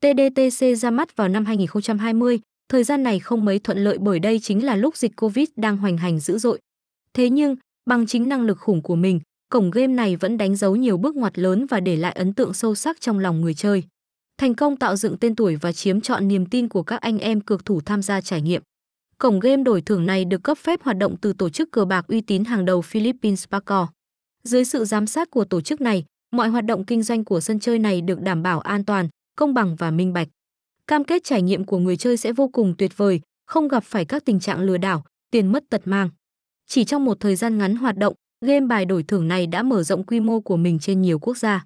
TDTC 0.00 0.76
ra 0.76 0.90
mắt 0.90 1.16
vào 1.16 1.28
năm 1.28 1.44
2020, 1.44 2.40
thời 2.68 2.84
gian 2.84 3.02
này 3.02 3.18
không 3.18 3.44
mấy 3.44 3.58
thuận 3.58 3.78
lợi 3.78 3.98
bởi 3.98 4.18
đây 4.18 4.38
chính 4.40 4.64
là 4.64 4.76
lúc 4.76 4.96
dịch 4.96 5.16
Covid 5.16 5.48
đang 5.56 5.76
hoành 5.76 5.96
hành 5.96 6.20
dữ 6.20 6.38
dội. 6.38 6.58
Thế 7.14 7.30
nhưng, 7.30 7.56
bằng 7.86 8.06
chính 8.06 8.28
năng 8.28 8.42
lực 8.42 8.58
khủng 8.58 8.82
của 8.82 8.96
mình, 8.96 9.20
cổng 9.50 9.70
game 9.70 9.94
này 9.94 10.16
vẫn 10.16 10.38
đánh 10.38 10.56
dấu 10.56 10.76
nhiều 10.76 10.96
bước 10.96 11.16
ngoặt 11.16 11.38
lớn 11.38 11.66
và 11.66 11.80
để 11.80 11.96
lại 11.96 12.12
ấn 12.12 12.32
tượng 12.32 12.54
sâu 12.54 12.74
sắc 12.74 13.00
trong 13.00 13.18
lòng 13.18 13.40
người 13.40 13.54
chơi. 13.54 13.82
Thành 14.38 14.54
công 14.54 14.76
tạo 14.76 14.96
dựng 14.96 15.16
tên 15.18 15.34
tuổi 15.36 15.56
và 15.56 15.72
chiếm 15.72 16.00
trọn 16.00 16.28
niềm 16.28 16.46
tin 16.46 16.68
của 16.68 16.82
các 16.82 17.00
anh 17.00 17.18
em 17.18 17.40
cược 17.40 17.64
thủ 17.64 17.80
tham 17.80 18.02
gia 18.02 18.20
trải 18.20 18.42
nghiệm. 18.42 18.62
Cổng 19.18 19.40
game 19.40 19.62
đổi 19.62 19.82
thưởng 19.82 20.06
này 20.06 20.24
được 20.24 20.42
cấp 20.42 20.58
phép 20.58 20.82
hoạt 20.82 20.96
động 20.98 21.16
từ 21.20 21.32
tổ 21.32 21.48
chức 21.50 21.70
cờ 21.70 21.84
bạc 21.84 22.04
uy 22.08 22.20
tín 22.20 22.44
hàng 22.44 22.64
đầu 22.64 22.82
Philippines 22.82 23.48
Pacor. 23.50 23.88
Dưới 24.44 24.64
sự 24.64 24.84
giám 24.84 25.06
sát 25.06 25.30
của 25.30 25.44
tổ 25.44 25.60
chức 25.60 25.80
này, 25.80 26.04
mọi 26.36 26.48
hoạt 26.48 26.64
động 26.64 26.84
kinh 26.84 27.02
doanh 27.02 27.24
của 27.24 27.40
sân 27.40 27.60
chơi 27.60 27.78
này 27.78 28.00
được 28.00 28.20
đảm 28.20 28.42
bảo 28.42 28.60
an 28.60 28.84
toàn, 28.84 29.08
công 29.38 29.54
bằng 29.54 29.76
và 29.76 29.90
minh 29.90 30.12
bạch. 30.12 30.28
Cam 30.86 31.04
kết 31.04 31.24
trải 31.24 31.42
nghiệm 31.42 31.64
của 31.64 31.78
người 31.78 31.96
chơi 31.96 32.16
sẽ 32.16 32.32
vô 32.32 32.48
cùng 32.48 32.74
tuyệt 32.78 32.96
vời, 32.96 33.20
không 33.46 33.68
gặp 33.68 33.84
phải 33.84 34.04
các 34.04 34.24
tình 34.24 34.40
trạng 34.40 34.60
lừa 34.60 34.76
đảo, 34.76 35.04
tiền 35.30 35.52
mất 35.52 35.64
tật 35.70 35.82
mang. 35.84 36.10
Chỉ 36.66 36.84
trong 36.84 37.04
một 37.04 37.20
thời 37.20 37.36
gian 37.36 37.58
ngắn 37.58 37.76
hoạt 37.76 37.96
động, 37.96 38.14
game 38.46 38.66
bài 38.66 38.84
đổi 38.84 39.02
thưởng 39.02 39.28
này 39.28 39.46
đã 39.46 39.62
mở 39.62 39.82
rộng 39.82 40.06
quy 40.06 40.20
mô 40.20 40.40
của 40.40 40.56
mình 40.56 40.78
trên 40.78 41.02
nhiều 41.02 41.18
quốc 41.18 41.36
gia. 41.36 41.64